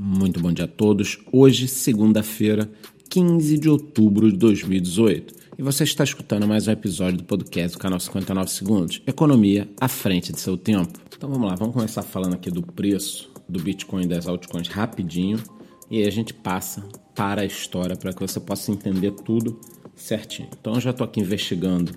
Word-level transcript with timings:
Muito 0.00 0.38
bom 0.38 0.52
dia 0.52 0.66
a 0.66 0.68
todos. 0.68 1.18
Hoje, 1.32 1.66
segunda-feira, 1.66 2.70
15 3.10 3.58
de 3.58 3.68
outubro 3.68 4.30
de 4.30 4.38
2018. 4.38 5.34
E 5.58 5.62
você 5.62 5.82
está 5.82 6.04
escutando 6.04 6.46
mais 6.46 6.68
um 6.68 6.70
episódio 6.70 7.18
do 7.18 7.24
podcast 7.24 7.76
do 7.76 7.80
canal 7.80 7.98
59 7.98 8.48
Segundos. 8.48 9.02
Economia 9.08 9.68
à 9.80 9.88
frente 9.88 10.32
de 10.32 10.38
seu 10.38 10.56
tempo. 10.56 11.00
Então 11.16 11.28
vamos 11.28 11.48
lá, 11.48 11.56
vamos 11.56 11.74
começar 11.74 12.02
falando 12.02 12.34
aqui 12.34 12.48
do 12.48 12.62
preço 12.62 13.28
do 13.48 13.60
Bitcoin 13.60 14.04
e 14.04 14.06
das 14.06 14.28
altcoins 14.28 14.68
rapidinho. 14.68 15.42
E 15.90 15.98
aí 15.98 16.06
a 16.06 16.12
gente 16.12 16.32
passa 16.32 16.88
para 17.12 17.42
a 17.42 17.44
história 17.44 17.96
para 17.96 18.12
que 18.12 18.20
você 18.20 18.38
possa 18.38 18.70
entender 18.70 19.10
tudo 19.10 19.58
certinho. 19.96 20.48
Então 20.60 20.74
eu 20.74 20.80
já 20.80 20.90
estou 20.90 21.04
aqui 21.04 21.18
investigando 21.18 21.90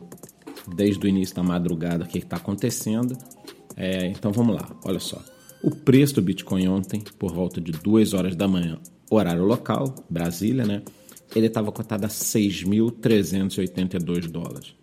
desde 0.75 1.05
o 1.05 1.07
início 1.07 1.35
da 1.35 1.43
madrugada 1.43 2.03
o 2.03 2.07
que 2.07 2.17
está 2.17 2.37
acontecendo. 2.37 3.15
É, 3.77 4.07
então 4.07 4.31
vamos 4.31 4.55
lá, 4.55 4.75
olha 4.83 4.99
só. 4.99 5.23
O 5.63 5.69
preço 5.69 6.15
do 6.15 6.21
Bitcoin 6.21 6.67
ontem, 6.67 7.01
por 7.19 7.33
volta 7.33 7.61
de 7.61 7.71
2 7.71 8.13
horas 8.13 8.35
da 8.35 8.47
manhã, 8.47 8.79
horário 9.09 9.45
local, 9.45 9.95
Brasília, 10.09 10.65
né? 10.65 10.81
Ele 11.35 11.47
estava 11.47 11.71
cotado 11.71 12.05
a 12.05 12.09
6.382 12.09 14.27
dólares. 14.27 14.75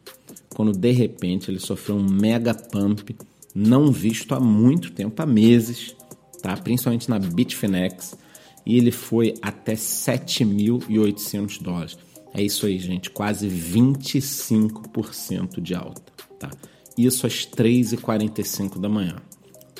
Quando 0.48 0.72
de 0.72 0.90
repente 0.92 1.50
ele 1.50 1.58
sofreu 1.58 1.96
um 1.96 2.08
mega 2.08 2.54
pump 2.54 3.14
não 3.54 3.90
visto 3.90 4.34
há 4.34 4.40
muito 4.40 4.92
tempo, 4.92 5.20
há 5.20 5.26
meses, 5.26 5.96
tá? 6.40 6.56
Principalmente 6.56 7.10
na 7.10 7.18
Bitfinex, 7.18 8.16
e 8.64 8.76
ele 8.76 8.92
foi 8.92 9.34
até 9.42 9.74
7.800 9.74 11.62
dólares. 11.62 11.98
É 12.32 12.40
isso 12.42 12.66
aí, 12.66 12.78
gente, 12.78 13.10
quase 13.10 13.48
25% 13.48 15.60
de 15.60 15.74
alta, 15.74 16.12
tá? 16.38 16.50
Isso 16.96 17.26
às 17.26 17.44
3h45 17.46 18.78
da 18.78 18.88
manhã. 18.88 19.16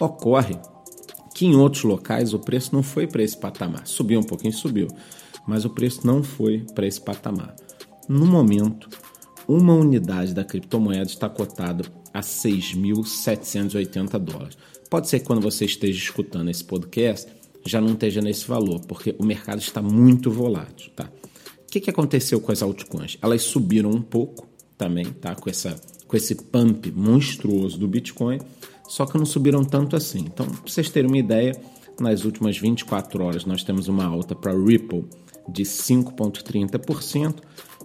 Ocorre 0.01 0.59
que 1.39 1.47
em 1.47 1.55
outros 1.55 1.85
locais 1.85 2.35
o 2.35 2.39
preço 2.41 2.75
não 2.75 2.83
foi 2.83 3.07
para 3.07 3.23
esse 3.23 3.39
patamar. 3.39 3.87
Subiu 3.87 4.19
um 4.19 4.25
pouquinho, 4.25 4.53
subiu, 4.53 4.89
mas 5.47 5.65
o 5.65 5.71
preço 5.71 6.05
não 6.05 6.21
foi 6.21 6.67
para 6.75 6.85
esse 6.85 7.01
patamar. 7.01 7.55
No 8.09 8.27
momento, 8.27 8.89
uma 9.47 9.73
unidade 9.73 10.35
da 10.35 10.43
criptomoeda 10.43 11.05
está 11.05 11.29
cotada 11.29 11.85
a 12.13 12.19
6.780 12.23 14.19
dólares. 14.19 14.59
Pode 14.91 15.09
ser 15.09 15.21
que 15.21 15.27
quando 15.27 15.41
você 15.41 15.65
esteja 15.65 15.97
escutando 15.97 16.51
esse 16.51 16.65
podcast 16.65 17.31
já 17.65 17.81
não 17.81 17.93
esteja 17.93 18.21
nesse 18.21 18.45
valor, 18.45 18.81
porque 18.81 19.15
o 19.17 19.25
mercado 19.25 19.61
está 19.61 19.81
muito 19.81 20.33
volátil, 20.33 20.91
tá? 20.97 21.05
O 21.05 21.71
que, 21.71 21.79
que 21.79 21.91
aconteceu 21.91 22.41
com 22.41 22.51
as 22.51 22.63
altcoins? 22.63 23.17
Elas 23.23 23.43
subiram 23.43 23.91
um 23.91 24.03
pouco 24.03 24.49
também, 24.77 25.05
tá? 25.05 25.37
Com, 25.37 25.49
essa, 25.49 25.81
com 26.09 26.17
esse 26.17 26.35
pump 26.35 26.91
monstruoso 26.91 27.79
do 27.79 27.87
Bitcoin, 27.87 28.41
só 28.89 29.07
que 29.07 29.17
não 29.17 29.27
subiram 29.27 29.63
tanto 29.63 29.95
assim. 29.95 30.21
Então, 30.21 30.47
para 30.47 30.63
vocês 30.67 30.91
terem 30.91 31.09
uma 31.09 31.19
ideia, 31.19 31.53
nas 32.01 32.25
últimas 32.25 32.57
24 32.57 33.23
horas 33.23 33.45
nós 33.45 33.63
temos 33.63 33.87
uma 33.87 34.05
alta 34.05 34.35
para 34.35 34.53
Ripple 34.53 35.05
de 35.49 35.63
5,30% 35.63 37.37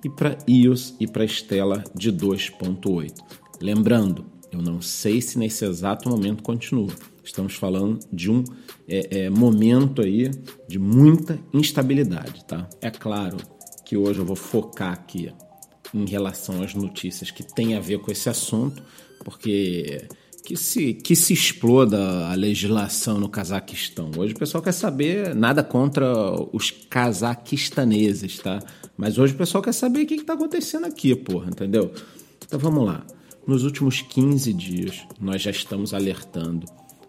e 0.03 0.09
para 0.09 0.37
EOS 0.47 0.95
e 0.99 1.07
para 1.07 1.25
Stella 1.25 1.83
de 1.93 2.11
2,8%. 2.11 3.13
Lembrando, 3.61 4.25
eu 4.51 4.61
não 4.61 4.81
sei 4.81 5.21
se 5.21 5.37
nesse 5.37 5.65
exato 5.65 6.09
momento 6.09 6.43
continua. 6.43 6.91
Estamos 7.23 7.55
falando 7.55 7.99
de 8.11 8.29
um 8.29 8.43
é, 8.87 9.25
é, 9.25 9.29
momento 9.29 10.01
aí 10.01 10.29
de 10.67 10.77
muita 10.77 11.39
instabilidade, 11.53 12.43
tá? 12.45 12.67
É 12.81 12.91
claro 12.91 13.37
que 13.85 13.95
hoje 13.95 14.19
eu 14.19 14.25
vou 14.25 14.35
focar 14.35 14.91
aqui 14.91 15.31
em 15.93 16.05
relação 16.05 16.61
às 16.61 16.73
notícias 16.73 17.31
que 17.31 17.43
têm 17.43 17.75
a 17.75 17.79
ver 17.79 17.99
com 17.99 18.11
esse 18.11 18.27
assunto, 18.27 18.83
porque 19.23 20.05
que 20.45 20.57
se, 20.57 20.93
que 20.93 21.15
se 21.15 21.33
exploda 21.33 22.27
a 22.27 22.35
legislação 22.35 23.17
no 23.19 23.29
Cazaquistão. 23.29 24.11
Hoje 24.17 24.33
o 24.33 24.37
pessoal 24.37 24.61
quer 24.61 24.73
saber 24.73 25.33
nada 25.33 25.63
contra 25.63 26.05
os 26.51 26.69
cazaquistaneses, 26.69 28.39
tá? 28.39 28.59
Mas 28.97 29.17
hoje 29.17 29.33
o 29.33 29.37
pessoal 29.37 29.63
quer 29.63 29.73
saber 29.73 30.01
o 30.01 30.05
que 30.05 30.15
está 30.15 30.33
acontecendo 30.33 30.85
aqui, 30.85 31.15
porra, 31.15 31.49
entendeu? 31.49 31.93
Então 32.45 32.59
vamos 32.59 32.85
lá. 32.85 33.05
Nos 33.47 33.63
últimos 33.63 34.01
15 34.01 34.53
dias, 34.53 35.01
nós 35.19 35.41
já 35.41 35.51
estamos 35.51 35.93
alertando, 35.93 36.67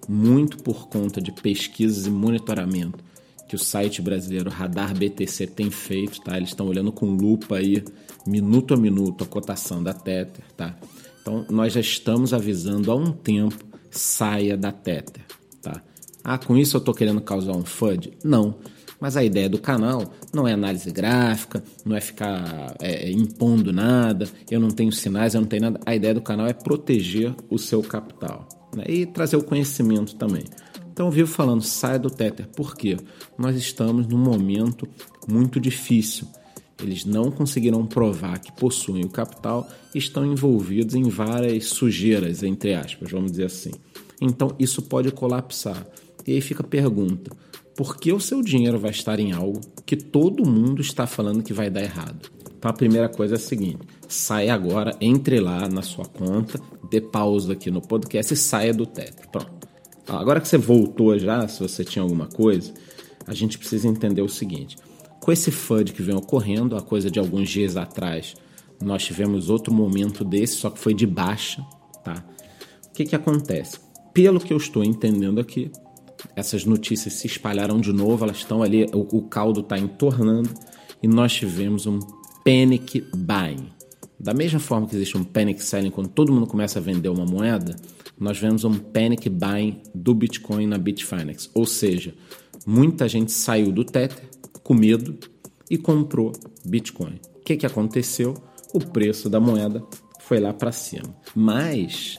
muito 0.09 0.59
por 0.59 0.89
conta 0.89 1.21
de 1.21 1.33
pesquisas 1.33 2.07
e 2.07 2.11
monitoramento 2.11 3.03
que 3.49 3.57
o 3.57 3.59
site 3.59 4.01
brasileiro 4.01 4.49
Radar 4.49 4.95
BTC 4.97 5.47
tem 5.49 5.71
feito, 5.71 6.21
tá? 6.23 6.37
Eles 6.37 6.51
estão 6.51 6.67
olhando 6.67 6.91
com 6.91 7.07
lupa 7.07 7.57
aí, 7.57 7.85
minuto 8.27 8.75
a 8.75 8.77
minuto, 8.77 9.23
a 9.23 9.27
cotação 9.27 9.83
da 9.83 9.93
Tether, 9.93 10.45
tá? 10.57 10.77
Então, 11.25 11.47
nós 11.49 11.73
já 11.73 11.81
estamos 11.81 12.35
avisando 12.35 12.93
há 12.93 12.95
um 12.95 13.11
tempo, 13.11 13.65
saia 13.91 14.59
da 14.59 14.71
Tether, 14.71 15.25
tá? 15.63 15.81
Ah, 16.23 16.37
com 16.37 16.55
isso 16.55 16.77
eu 16.77 16.81
estou 16.81 16.93
querendo 16.93 17.23
causar 17.23 17.53
um 17.53 17.65
FUD? 17.65 18.13
Não. 18.23 18.57
Mas 19.01 19.17
a 19.17 19.25
ideia 19.25 19.49
do 19.49 19.59
canal 19.59 20.13
não 20.35 20.47
é 20.47 20.53
análise 20.53 20.91
gráfica, 20.91 21.65
não 21.83 21.97
é 21.97 22.01
ficar 22.03 22.75
é, 22.79 23.09
é, 23.09 23.11
impondo 23.11 23.73
nada, 23.73 24.29
eu 24.51 24.61
não 24.61 24.69
tenho 24.69 24.93
sinais, 24.93 25.35
eu 25.35 25.41
não 25.41 25.49
tenho 25.49 25.63
nada. 25.63 25.81
A 25.87 25.97
ideia 25.97 26.13
do 26.13 26.21
canal 26.21 26.47
é 26.47 26.53
proteger 26.53 27.35
o 27.49 27.59
seu 27.59 27.83
capital 27.83 28.47
né? 28.77 28.85
e 28.87 29.07
trazer 29.07 29.37
o 29.37 29.43
conhecimento 29.43 30.17
também. 30.17 30.45
Então 30.93 31.07
eu 31.07 31.13
vivo 31.13 31.33
falando, 31.33 31.63
saia 31.63 31.99
do 31.99 32.11
Tether. 32.11 32.47
Por 32.49 32.77
quê? 32.77 32.99
Nós 33.39 33.57
estamos 33.57 34.07
num 34.07 34.19
momento 34.19 34.87
muito 35.27 35.59
difícil 35.59 36.29
eles 36.83 37.05
não 37.05 37.31
conseguiram 37.31 37.87
provar 37.87 38.39
que 38.39 38.53
possuem 38.53 39.05
o 39.05 39.09
capital 39.09 39.69
e 39.95 39.99
estão 39.99 40.27
envolvidos 40.27 40.95
em 40.95 41.09
várias 41.09 41.67
sujeiras, 41.67 42.43
entre 42.43 42.75
aspas, 42.75 43.11
vamos 43.11 43.33
dizer 43.33 43.47
assim. 43.47 43.73
Então 44.21 44.55
isso 44.59 44.83
pode 44.83 45.11
colapsar. 45.11 45.87
E 46.27 46.33
aí 46.33 46.41
fica 46.41 46.63
a 46.63 46.67
pergunta: 46.67 47.31
por 47.77 47.97
que 47.97 48.13
o 48.13 48.21
seu 48.21 48.43
dinheiro 48.43 48.79
vai 48.79 48.91
estar 48.91 49.19
em 49.19 49.33
algo 49.33 49.61
que 49.85 49.97
todo 49.97 50.49
mundo 50.49 50.81
está 50.81 51.07
falando 51.07 51.43
que 51.43 51.53
vai 51.53 51.71
dar 51.71 51.83
errado? 51.83 52.31
Então 52.57 52.71
a 52.71 52.75
primeira 52.75 53.09
coisa 53.09 53.35
é 53.35 53.37
a 53.37 53.41
seguinte: 53.41 53.81
saia 54.09 54.55
agora, 54.55 54.97
entre 55.01 55.39
lá 55.41 55.69
na 55.69 55.83
sua 55.83 56.07
conta, 56.07 56.61
dê 56.91 57.01
pausa 57.01 57.53
aqui 57.53 57.71
no 57.71 57.81
podcast 57.81 58.33
e 58.33 58.37
saia 58.37 58.73
do 58.73 58.87
teto. 58.87 59.29
Pronto. 59.31 59.69
Agora 60.09 60.41
que 60.41 60.49
você 60.49 60.59
voltou 60.59 61.19
já, 61.19 61.47
se 61.49 61.61
você 61.61 61.83
tinha 61.83 62.03
alguma 62.03 62.27
coisa, 62.27 62.73
a 63.27 63.33
gente 63.33 63.59
precisa 63.59 63.89
entender 63.89 64.23
o 64.23 64.29
seguinte: 64.29 64.77
com 65.25 65.33
esse 65.33 65.51
FUD 65.51 65.95
que 65.95 66.03
vem 66.03 66.15
ocorrendo, 66.15 66.77
a 66.77 66.83
coisa 66.83 67.11
de 67.11 67.19
alguns 67.19 67.49
dias 67.49 67.79
atrás, 67.79 68.35
nós 68.79 69.03
tivemos 69.03 69.49
outro 69.49 69.73
momento 69.73 70.23
desse, 70.23 70.57
só 70.57 70.69
que 70.69 70.79
foi 70.79 70.93
de 70.93 71.07
baixa, 71.07 71.63
tá? 72.05 72.23
O 72.87 72.93
que 72.93 73.07
que 73.07 73.17
acontece? 73.17 73.81
Pelo 74.13 74.39
que 74.39 74.53
eu 74.53 74.59
estou 74.59 74.85
entendendo 74.85 75.41
aqui, 75.41 75.73
essas 76.37 76.67
notícias 76.67 77.15
se 77.15 77.27
espalharam 77.27 77.81
de 77.81 77.91
novo, 77.91 78.23
elas 78.23 78.37
estão 78.37 78.63
ali, 78.63 78.85
o, 78.93 79.17
o 79.17 79.23
caldo 79.23 79.61
está 79.61 79.79
entornando 79.79 80.51
e 81.03 81.09
nós 81.09 81.33
tivemos 81.33 81.87
um 81.87 82.01
panic 82.45 83.03
buying. 83.17 83.71
Da 84.21 84.35
mesma 84.35 84.61
forma 84.61 84.87
que 84.87 84.95
existe 84.95 85.17
um 85.17 85.25
panic 85.25 85.65
selling 85.65 85.91
quando 85.91 86.09
todo 86.09 86.35
mundo 86.35 86.47
começa 86.47 86.79
a 86.79 86.83
vender 86.83 87.09
uma 87.09 87.25
moeda, 87.25 87.75
nós 88.21 88.37
vemos 88.37 88.63
um 88.63 88.75
panic 88.75 89.31
buying 89.31 89.81
do 89.95 90.15
Bitcoin 90.15 90.67
na 90.67 90.77
Bitfinex. 90.77 91.51
Ou 91.55 91.65
seja, 91.65 92.15
muita 92.67 93.09
gente 93.09 93.33
saiu 93.33 93.73
do 93.73 93.85
Tether, 93.85 94.35
com 94.65 94.75
medo 94.75 95.17
e 95.71 95.79
comprou 95.79 96.33
Bitcoin. 96.65 97.21
O 97.37 97.45
que, 97.45 97.57
que 97.57 97.67
aconteceu? 97.67 98.35
O 98.73 98.81
preço 98.81 99.29
da 99.29 99.39
moeda 99.39 99.85
foi 100.19 100.41
lá 100.41 100.53
para 100.53 100.73
cima. 100.73 101.15
Mas 101.37 102.19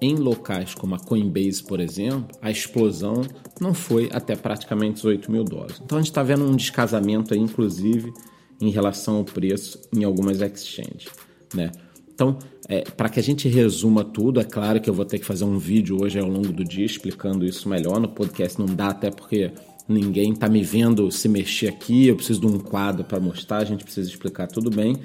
em 0.00 0.14
locais 0.14 0.74
como 0.74 0.94
a 0.94 0.98
Coinbase, 0.98 1.62
por 1.62 1.80
exemplo, 1.80 2.28
a 2.40 2.50
explosão 2.50 3.22
não 3.60 3.74
foi 3.74 4.08
até 4.12 4.34
praticamente 4.34 4.98
os 4.98 5.04
8 5.04 5.30
mil 5.30 5.44
dólares. 5.44 5.80
Então 5.84 5.98
a 5.98 6.00
gente 6.00 6.10
está 6.10 6.22
vendo 6.22 6.44
um 6.44 6.56
descasamento 6.56 7.34
aí, 7.34 7.40
inclusive, 7.40 8.12
em 8.60 8.70
relação 8.70 9.16
ao 9.16 9.24
preço 9.24 9.80
em 9.94 10.04
algumas 10.04 10.40
exchanges. 10.40 11.10
Né? 11.52 11.70
Então, 12.14 12.38
é, 12.68 12.82
para 12.82 13.08
que 13.08 13.18
a 13.18 13.22
gente 13.22 13.48
resuma 13.48 14.04
tudo, 14.04 14.40
é 14.40 14.44
claro 14.44 14.80
que 14.80 14.88
eu 14.88 14.94
vou 14.94 15.04
ter 15.04 15.18
que 15.18 15.24
fazer 15.24 15.44
um 15.44 15.58
vídeo 15.58 16.02
hoje 16.02 16.18
ao 16.18 16.28
longo 16.28 16.52
do 16.52 16.64
dia 16.64 16.84
explicando 16.84 17.44
isso 17.44 17.68
melhor. 17.68 17.98
No 17.98 18.08
podcast 18.08 18.58
não 18.58 18.66
dá, 18.66 18.88
até 18.88 19.10
porque 19.10 19.50
ninguém 19.90 20.32
está 20.32 20.48
me 20.48 20.62
vendo 20.62 21.10
se 21.10 21.28
mexer 21.28 21.68
aqui, 21.68 22.06
eu 22.06 22.16
preciso 22.16 22.40
de 22.40 22.46
um 22.46 22.58
quadro 22.58 23.04
para 23.04 23.18
mostrar, 23.18 23.58
a 23.58 23.64
gente 23.64 23.84
precisa 23.84 24.08
explicar 24.08 24.46
tudo 24.46 24.70
bem, 24.70 24.96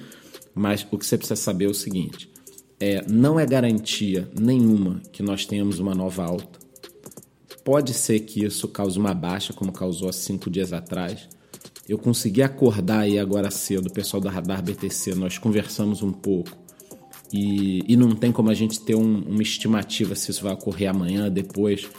mas 0.53 0.87
o 0.91 0.97
que 0.97 1.05
você 1.05 1.17
precisa 1.17 1.35
saber 1.35 1.65
é 1.65 1.69
o 1.69 1.73
seguinte: 1.73 2.29
é, 2.79 3.03
não 3.09 3.39
é 3.39 3.45
garantia 3.45 4.29
nenhuma 4.39 5.01
que 5.11 5.23
nós 5.23 5.45
tenhamos 5.45 5.79
uma 5.79 5.95
nova 5.95 6.23
alta. 6.23 6.59
Pode 7.63 7.93
ser 7.93 8.19
que 8.19 8.45
isso 8.45 8.67
cause 8.67 8.99
uma 8.99 9.13
baixa, 9.13 9.51
como 9.51 9.71
causou 9.71 10.07
há 10.07 10.13
cinco 10.13 10.49
dias 10.49 10.71
atrás. 10.71 11.27
Eu 11.89 11.97
consegui 11.97 12.41
acordar 12.43 13.01
aí 13.01 13.17
agora 13.17 13.49
cedo, 13.49 13.87
o 13.87 13.93
pessoal 13.93 14.21
da 14.21 14.29
Radar 14.29 14.63
BTC, 14.63 15.15
nós 15.15 15.37
conversamos 15.37 16.03
um 16.03 16.11
pouco. 16.11 16.51
E, 17.33 17.83
e 17.91 17.97
não 17.97 18.15
tem 18.15 18.31
como 18.31 18.51
a 18.51 18.53
gente 18.53 18.79
ter 18.79 18.95
um, 18.95 19.23
uma 19.23 19.41
estimativa 19.41 20.15
se 20.15 20.29
isso 20.29 20.43
vai 20.43 20.53
ocorrer 20.53 20.89
amanhã, 20.89 21.29
depois 21.29 21.89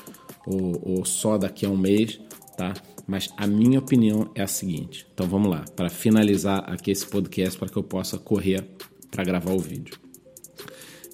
ou, 0.46 0.80
ou 0.82 1.04
só 1.04 1.36
daqui 1.36 1.66
a 1.66 1.68
um 1.68 1.76
mês 1.76 2.20
tá? 2.56 2.74
Mas 3.06 3.28
a 3.36 3.46
minha 3.46 3.78
opinião 3.78 4.30
é 4.34 4.42
a 4.42 4.46
seguinte. 4.46 5.06
Então 5.12 5.28
vamos 5.28 5.50
lá, 5.50 5.64
para 5.76 5.88
finalizar 5.88 6.64
aqui 6.70 6.90
esse 6.90 7.06
podcast 7.06 7.58
para 7.58 7.68
que 7.68 7.76
eu 7.76 7.82
possa 7.82 8.18
correr 8.18 8.64
para 9.10 9.24
gravar 9.24 9.52
o 9.52 9.58
vídeo. 9.58 9.98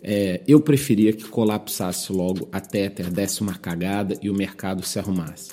É, 0.02 0.42
eu 0.48 0.60
preferia 0.60 1.12
que 1.12 1.24
colapsasse 1.24 2.12
logo 2.12 2.48
a 2.50 2.60
Tether, 2.60 3.10
desse 3.10 3.40
uma 3.40 3.54
cagada 3.54 4.18
e 4.20 4.28
o 4.28 4.34
mercado 4.34 4.82
se 4.82 4.98
arrumasse. 4.98 5.52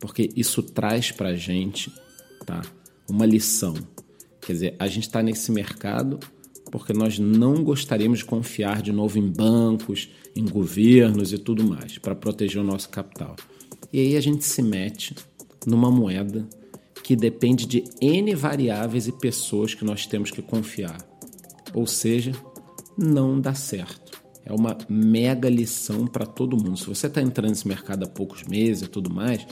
porque 0.00 0.28
isso 0.36 0.62
traz 0.62 1.10
para 1.10 1.30
a 1.30 1.36
gente 1.36 1.92
tá, 2.44 2.62
uma 3.08 3.24
lição. 3.24 3.74
Quer 4.40 4.52
dizer, 4.52 4.76
a 4.78 4.86
gente 4.86 5.06
está 5.06 5.22
nesse 5.22 5.50
mercado 5.52 6.18
porque 6.70 6.92
nós 6.92 7.18
não 7.18 7.62
gostaríamos 7.62 8.18
de 8.18 8.24
confiar 8.24 8.82
de 8.82 8.92
novo 8.92 9.18
em 9.18 9.28
bancos, 9.28 10.10
em 10.34 10.44
governos 10.44 11.32
e 11.32 11.38
tudo 11.38 11.64
mais, 11.64 11.96
para 11.98 12.14
proteger 12.14 12.60
o 12.60 12.64
nosso 12.64 12.88
capital. 12.88 13.36
E 13.96 14.00
aí 14.00 14.14
a 14.14 14.20
gente 14.20 14.44
se 14.44 14.60
mete 14.60 15.14
numa 15.66 15.90
moeda 15.90 16.46
que 17.02 17.16
depende 17.16 17.64
de 17.64 17.82
N 17.98 18.34
variáveis 18.34 19.08
e 19.08 19.12
pessoas 19.12 19.72
que 19.72 19.86
nós 19.86 20.04
temos 20.04 20.30
que 20.30 20.42
confiar. 20.42 20.98
Ou 21.72 21.86
seja, 21.86 22.32
não 22.94 23.40
dá 23.40 23.54
certo. 23.54 24.20
É 24.44 24.52
uma 24.52 24.76
mega 24.86 25.48
lição 25.48 26.06
para 26.06 26.26
todo 26.26 26.62
mundo. 26.62 26.76
Se 26.76 26.84
você 26.84 27.06
está 27.06 27.22
entrando 27.22 27.48
nesse 27.48 27.66
mercado 27.66 28.04
há 28.04 28.06
poucos 28.06 28.42
meses 28.42 28.82
e 28.82 28.90
tudo 28.90 29.08
mais, 29.08 29.46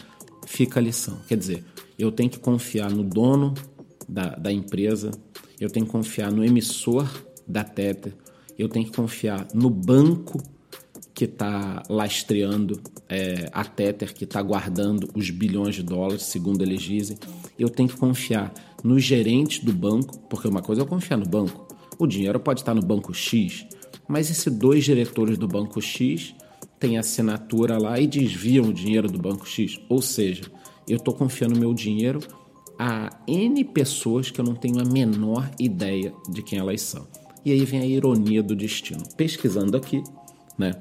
fica 0.47 0.79
a 0.79 0.83
lição. 0.83 1.19
Quer 1.27 1.39
dizer, 1.39 1.65
eu 1.99 2.13
tenho 2.13 2.29
que 2.29 2.39
confiar 2.39 2.91
no 2.91 3.03
dono 3.03 3.55
da, 4.07 4.37
da 4.37 4.53
empresa, 4.53 5.11
eu 5.59 5.71
tenho 5.71 5.87
que 5.87 5.93
confiar 5.93 6.31
no 6.31 6.45
emissor 6.45 7.11
da 7.49 7.65
Tether, 7.65 8.15
eu 8.59 8.69
tenho 8.69 8.85
que 8.85 8.93
confiar 8.95 9.49
no 9.55 9.71
banco 9.71 10.39
que 11.15 11.27
está 11.27 11.83
lastreando 11.89 12.81
é, 13.09 13.49
a 13.53 13.65
Tether, 13.65 14.13
que 14.13 14.25
está 14.25 14.43
guardando 14.43 15.09
os 15.15 15.31
bilhões 15.31 15.77
de 15.77 15.83
dólares, 15.83 16.25
segundo 16.25 16.63
eles 16.63 16.83
dizem. 16.83 17.17
Eu 17.57 17.71
tenho 17.71 17.89
que 17.89 17.97
confiar 17.97 18.53
no 18.83 18.99
gerente 18.99 19.65
do 19.65 19.73
banco, 19.73 20.19
porque 20.29 20.49
uma 20.49 20.61
coisa 20.61 20.83
é 20.83 20.85
eu 20.85 20.89
confiar 20.89 21.17
no 21.17 21.27
banco. 21.27 21.69
O 21.99 22.07
dinheiro 22.07 22.41
pode 22.41 22.61
estar 22.61 22.75
no 22.75 22.83
banco 22.83 23.15
X, 23.15 23.65
mas 24.09 24.29
e 24.29 24.35
se 24.35 24.51
dois 24.51 24.85
diretores 24.85 25.39
do 25.39 25.47
banco 25.47 25.81
X 25.81 26.35
têm 26.81 26.99
assinatura 26.99 27.79
lá 27.79 27.99
e 28.01 28.07
desviam 28.09 28.67
o 28.67 28.75
dinheiro 28.75 29.09
do 29.09 29.19
banco 29.19 29.49
X? 29.49 29.79
Ou 29.89 30.03
seja, 30.03 30.43
eu 30.89 30.97
estou 30.97 31.15
confiando 31.15 31.59
meu 31.59 31.73
dinheiro 31.73 32.19
a 32.77 33.17
N 33.29 33.65
pessoas 33.65 34.31
que 34.31 34.41
eu 34.41 34.45
não 34.45 34.57
tenho 34.57 34.81
a 34.81 34.85
menor 34.85 35.49
ideia 35.61 36.13
de 36.29 36.43
quem 36.43 36.59
elas 36.59 36.83
são. 36.83 37.07
E 37.45 37.53
aí 37.53 37.65
vem 37.65 37.81
a 37.81 37.87
ironia 37.87 38.43
do 38.43 38.57
destino. 38.57 39.03
Pesquisando 39.17 39.77
aqui, 39.77 40.03
né? 40.59 40.73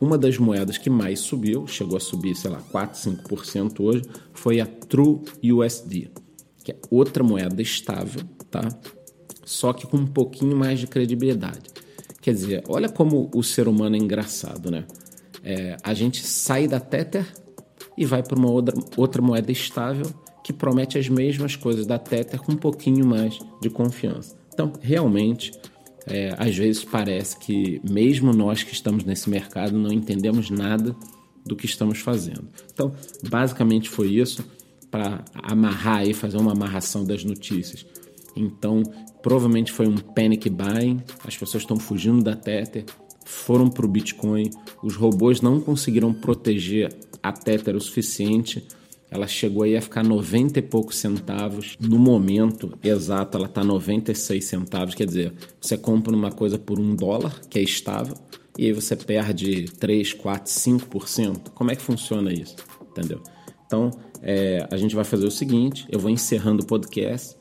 Uma 0.00 0.18
das 0.18 0.38
moedas 0.38 0.76
que 0.78 0.90
mais 0.90 1.20
subiu, 1.20 1.66
chegou 1.66 1.96
a 1.96 2.00
subir, 2.00 2.34
sei 2.34 2.50
lá, 2.50 2.60
4, 2.70 2.98
5% 2.98 3.80
hoje, 3.80 4.02
foi 4.32 4.60
a 4.60 4.66
True 4.66 5.20
USD, 5.42 6.10
que 6.62 6.72
é 6.72 6.76
outra 6.90 7.24
moeda 7.24 7.62
estável, 7.62 8.22
tá? 8.50 8.68
Só 9.44 9.72
que 9.72 9.86
com 9.86 9.96
um 9.96 10.06
pouquinho 10.06 10.56
mais 10.56 10.80
de 10.80 10.86
credibilidade. 10.86 11.70
Quer 12.20 12.34
dizer, 12.34 12.64
olha 12.68 12.88
como 12.88 13.30
o 13.34 13.42
ser 13.42 13.68
humano 13.68 13.96
é 13.96 13.98
engraçado, 13.98 14.70
né? 14.70 14.84
É, 15.42 15.76
a 15.82 15.94
gente 15.94 16.26
sai 16.26 16.66
da 16.66 16.80
Tether 16.80 17.24
e 17.96 18.04
vai 18.04 18.22
para 18.22 18.36
uma 18.36 18.50
outra, 18.50 18.74
outra 18.96 19.22
moeda 19.22 19.52
estável 19.52 20.12
que 20.42 20.52
promete 20.52 20.98
as 20.98 21.08
mesmas 21.08 21.56
coisas 21.56 21.86
da 21.86 21.98
Tether 21.98 22.40
com 22.40 22.52
um 22.52 22.56
pouquinho 22.56 23.06
mais 23.06 23.38
de 23.60 23.70
confiança. 23.70 24.36
Então, 24.52 24.72
realmente, 24.80 25.52
é, 26.06 26.34
às 26.38 26.56
vezes 26.56 26.84
parece 26.84 27.38
que 27.38 27.80
mesmo 27.88 28.32
nós 28.32 28.62
que 28.62 28.72
estamos 28.72 29.04
nesse 29.04 29.28
mercado 29.28 29.76
não 29.76 29.92
entendemos 29.92 30.50
nada 30.50 30.94
do 31.44 31.56
que 31.56 31.66
estamos 31.66 31.98
fazendo. 31.98 32.48
Então, 32.72 32.92
basicamente 33.28 33.88
foi 33.88 34.08
isso 34.12 34.44
para 34.90 35.24
amarrar 35.34 36.06
e 36.06 36.14
fazer 36.14 36.36
uma 36.38 36.52
amarração 36.52 37.04
das 37.04 37.24
notícias. 37.24 37.84
Então, 38.34 38.82
provavelmente 39.22 39.72
foi 39.72 39.86
um 39.86 39.96
panic 39.96 40.48
buying, 40.48 41.00
as 41.24 41.36
pessoas 41.36 41.62
estão 41.62 41.78
fugindo 41.78 42.22
da 42.22 42.36
Tether, 42.36 42.84
foram 43.24 43.68
para 43.68 43.84
o 43.84 43.88
Bitcoin, 43.88 44.50
os 44.82 44.94
robôs 44.94 45.40
não 45.40 45.60
conseguiram 45.60 46.12
proteger 46.12 46.94
a 47.22 47.32
Tether 47.32 47.74
o 47.74 47.80
suficiente 47.80 48.66
ela 49.10 49.26
chegou 49.26 49.62
aí 49.62 49.76
a 49.76 49.80
ficar 49.80 50.02
90 50.02 50.58
e 50.58 50.62
poucos 50.62 50.96
centavos. 50.96 51.76
No 51.80 51.98
momento 51.98 52.76
exato, 52.82 53.36
ela 53.36 53.46
está 53.46 53.62
96 53.62 54.44
centavos. 54.44 54.94
Quer 54.94 55.06
dizer, 55.06 55.32
você 55.60 55.76
compra 55.76 56.14
uma 56.14 56.32
coisa 56.32 56.58
por 56.58 56.78
um 56.78 56.94
dólar, 56.94 57.40
que 57.48 57.58
é 57.58 57.62
estável, 57.62 58.16
e 58.58 58.66
aí 58.66 58.72
você 58.72 58.96
perde 58.96 59.66
3, 59.78 60.12
4, 60.14 60.52
5%. 60.52 61.50
Como 61.54 61.70
é 61.70 61.76
que 61.76 61.82
funciona 61.82 62.32
isso? 62.32 62.56
Entendeu? 62.90 63.20
Então, 63.66 63.90
é, 64.22 64.66
a 64.70 64.76
gente 64.76 64.94
vai 64.94 65.04
fazer 65.04 65.26
o 65.26 65.30
seguinte: 65.30 65.86
eu 65.90 65.98
vou 65.98 66.10
encerrando 66.10 66.62
o 66.62 66.66
podcast, 66.66 67.36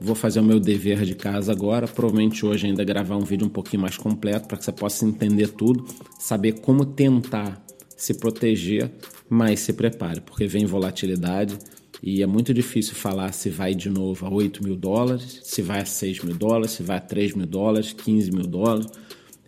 vou 0.00 0.14
fazer 0.14 0.40
o 0.40 0.44
meu 0.44 0.60
dever 0.60 1.04
de 1.04 1.14
casa 1.14 1.50
agora. 1.50 1.88
Provavelmente 1.88 2.44
hoje 2.44 2.66
ainda 2.66 2.84
gravar 2.84 3.16
um 3.16 3.24
vídeo 3.24 3.46
um 3.46 3.50
pouquinho 3.50 3.82
mais 3.82 3.96
completo 3.96 4.46
para 4.46 4.56
que 4.56 4.64
você 4.64 4.72
possa 4.72 5.04
entender 5.04 5.48
tudo, 5.48 5.84
saber 6.18 6.60
como 6.60 6.84
tentar 6.84 7.64
se 7.98 8.14
proteger, 8.14 8.90
mas 9.28 9.60
se 9.60 9.72
prepare, 9.72 10.20
porque 10.20 10.46
vem 10.46 10.64
volatilidade 10.64 11.58
e 12.02 12.22
é 12.22 12.26
muito 12.26 12.54
difícil 12.54 12.94
falar 12.94 13.32
se 13.32 13.50
vai 13.50 13.74
de 13.74 13.90
novo 13.90 14.24
a 14.24 14.30
8 14.30 14.62
mil 14.62 14.76
dólares, 14.76 15.40
se 15.42 15.60
vai 15.60 15.80
a 15.80 15.84
6 15.84 16.22
mil 16.22 16.36
dólares, 16.36 16.70
se 16.70 16.82
vai 16.82 16.96
a 16.96 17.00
3 17.00 17.34
mil 17.34 17.46
dólares, 17.46 17.92
15 17.92 18.30
mil 18.30 18.46
dólares. 18.46 18.86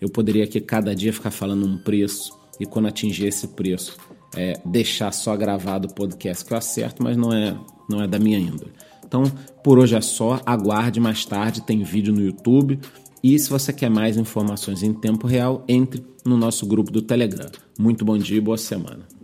Eu 0.00 0.11
poderia 0.11 0.44
aqui 0.44 0.61
cada 0.61 0.94
dia 0.94 1.12
ficar 1.12 1.31
falando 1.31 1.64
um 1.64 1.79
preço 1.79 2.37
e 2.58 2.67
quando 2.67 2.88
atingir 2.88 3.26
esse 3.26 3.47
preço, 3.47 3.97
é, 4.37 4.61
deixar 4.64 5.12
só 5.12 5.37
gravado 5.37 5.87
o 5.87 5.94
podcast 5.94 6.44
que 6.44 6.52
eu 6.52 6.58
acerto, 6.58 7.02
mas 7.05 7.17
não 7.17 7.32
é, 7.32 7.56
não 7.88 8.02
é 8.02 8.08
da 8.08 8.19
minha 8.19 8.38
índole. 8.38 8.73
Então, 9.06 9.25
por 9.62 9.79
hoje 9.79 9.97
é 9.97 10.00
só. 10.00 10.41
Aguarde 10.44 11.00
mais 11.00 11.25
tarde, 11.25 11.62
tem 11.62 11.82
vídeo 11.82 12.12
no 12.12 12.20
YouTube. 12.20 12.81
E 13.22 13.38
se 13.38 13.50
você 13.50 13.72
quer 13.72 13.90
mais 13.90 14.17
informações 14.17 14.82
em 14.82 14.94
tempo 14.94 15.26
real, 15.26 15.64
entre 15.69 16.05
no 16.25 16.37
nosso 16.37 16.67
grupo 16.67 16.90
do 16.90 17.02
Telegram. 17.02 17.50
Muito 17.78 18.05
bom 18.05 18.17
dia 18.17 18.38
e 18.38 18.40
boa 18.40 18.56
semana. 18.56 19.19